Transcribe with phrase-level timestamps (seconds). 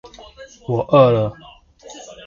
[0.67, 1.31] 我餓了